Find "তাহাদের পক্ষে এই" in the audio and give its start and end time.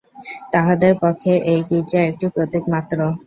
0.53-1.59